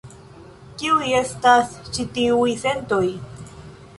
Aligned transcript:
Kiuj 0.81 1.09
estas 1.17 1.77
ĉi 1.97 2.07
tiuj 2.17 2.49
sentoj? 2.65 3.05